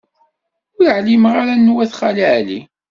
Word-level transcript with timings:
Ur 0.79 0.87
ɛlimeɣ 0.97 1.33
ara 1.41 1.53
anwat 1.57 1.91
Xali 1.99 2.25
Ɛli. 2.35 2.59